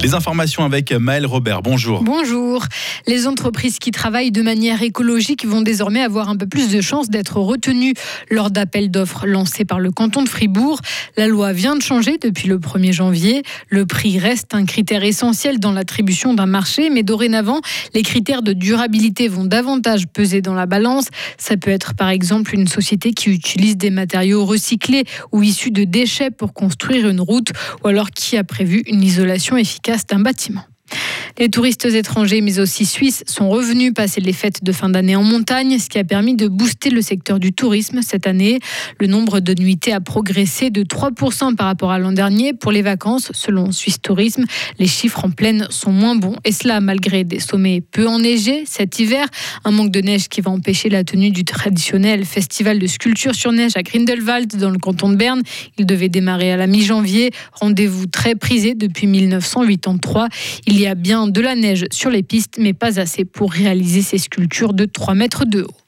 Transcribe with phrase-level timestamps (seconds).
[0.00, 1.60] Les informations avec Maël Robert.
[1.60, 2.04] Bonjour.
[2.04, 2.64] Bonjour.
[3.08, 7.10] Les entreprises qui travaillent de manière écologique vont désormais avoir un peu plus de chances
[7.10, 7.94] d'être retenues
[8.30, 10.80] lors d'appels d'offres lancés par le canton de Fribourg.
[11.16, 13.42] La loi vient de changer depuis le 1er janvier.
[13.70, 17.60] Le prix reste un critère essentiel dans l'attribution d'un marché, mais dorénavant,
[17.92, 21.08] les critères de durabilité vont davantage peser dans la balance.
[21.38, 25.82] Ça peut être par exemple une société qui utilise des matériaux recyclés ou issus de
[25.82, 27.50] déchets pour construire une route,
[27.82, 30.64] ou alors qui a prévu une isolation efficace d'un bâtiment.
[31.40, 35.22] Les touristes étrangers, mais aussi suisses, sont revenus passer les fêtes de fin d'année en
[35.22, 38.58] montagne, ce qui a permis de booster le secteur du tourisme cette année.
[38.98, 42.54] Le nombre de nuitées a progressé de 3% par rapport à l'an dernier.
[42.54, 44.46] Pour les vacances, selon Suisse Tourisme,
[44.80, 48.98] les chiffres en pleine sont moins bons, et cela malgré des sommets peu enneigés cet
[48.98, 49.24] hiver,
[49.64, 53.52] un manque de neige qui va empêcher la tenue du traditionnel festival de sculpture sur
[53.52, 55.42] neige à Grindelwald dans le canton de Berne.
[55.78, 60.26] Il devait démarrer à la mi-janvier, rendez-vous très prisé depuis 1983.
[60.66, 64.02] Il y a bien de la neige sur les pistes, mais pas assez pour réaliser
[64.02, 65.87] ces sculptures de 3 mètres de haut.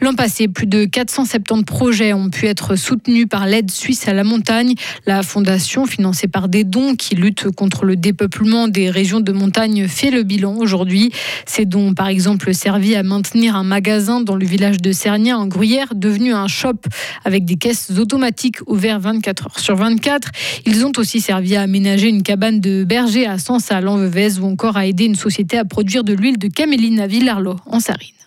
[0.00, 4.24] L'an passé, plus de 470 projets ont pu être soutenus par l'aide suisse à la
[4.24, 4.74] montagne.
[5.06, 9.88] La fondation, financée par des dons qui luttent contre le dépeuplement des régions de montagne,
[9.88, 11.12] fait le bilan aujourd'hui.
[11.44, 15.46] Ces dons, par exemple, servi à maintenir un magasin dans le village de Cernia en
[15.46, 16.80] Gruyère, devenu un shop
[17.26, 20.30] avec des caisses automatiques ouvertes 24 heures sur 24.
[20.64, 24.46] Ils ont aussi servi à aménager une cabane de berger à Sens à Lanvevez ou
[24.46, 28.19] encore à aider une société à produire de l'huile de caméline à Villarlot en Sarine.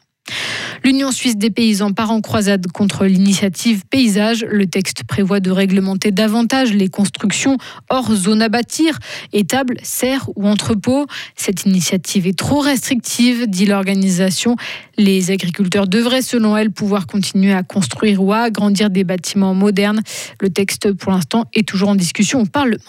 [0.83, 4.45] L'Union suisse des paysans part en croisade contre l'initiative Paysage.
[4.49, 7.57] Le texte prévoit de réglementer davantage les constructions
[7.89, 8.99] hors zone à bâtir,
[9.31, 11.07] étables, serres ou entrepôts.
[11.37, 14.57] Cette initiative est trop restrictive, dit l'organisation.
[14.97, 20.01] Les agriculteurs devraient, selon elle, pouvoir continuer à construire ou à agrandir des bâtiments modernes.
[20.41, 22.83] Le texte, pour l'instant, est toujours en discussion au Parlement.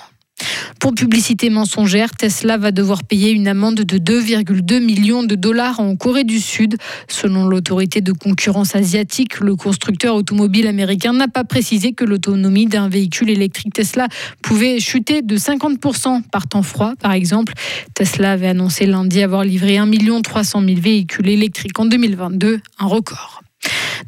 [0.84, 5.96] Pour publicité mensongère, Tesla va devoir payer une amende de 2,2 millions de dollars en
[5.96, 6.76] Corée du Sud.
[7.08, 12.90] Selon l'autorité de concurrence asiatique, le constructeur automobile américain n'a pas précisé que l'autonomie d'un
[12.90, 14.08] véhicule électrique Tesla
[14.42, 17.54] pouvait chuter de 50% par temps froid, par exemple.
[17.94, 19.90] Tesla avait annoncé lundi avoir livré 1
[20.22, 23.43] 300 000 véhicules électriques en 2022, un record.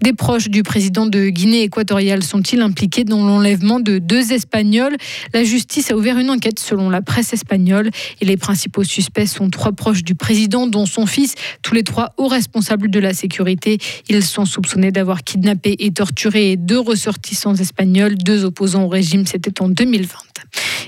[0.03, 4.97] Des proches du président de Guinée équatoriale sont-ils impliqués dans l'enlèvement de deux Espagnols?
[5.33, 7.91] La justice a ouvert une enquête selon la presse espagnole
[8.21, 12.15] et les principaux suspects sont trois proches du président, dont son fils, tous les trois
[12.19, 13.79] hauts responsables de la sécurité.
[14.09, 19.61] Ils sont soupçonnés d'avoir kidnappé et torturé deux ressortissants espagnols, deux opposants au régime, c'était
[19.63, 20.09] en 2020.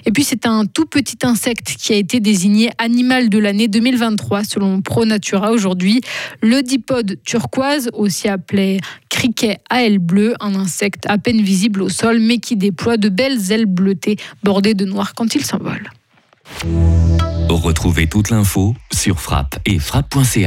[0.09, 4.43] Et puis c'est un tout petit insecte qui a été désigné animal de l'année 2023
[4.43, 6.01] selon ProNatura aujourd'hui,
[6.41, 8.81] le dipode turquoise, aussi appelé
[9.11, 13.11] criquet à ailes bleues, un insecte à peine visible au sol mais qui déploie de
[13.11, 15.91] belles ailes bleutées bordées de noir quand il s'envole.
[17.51, 20.47] Retrouvez toute l'info sur frappe et frappe.ch.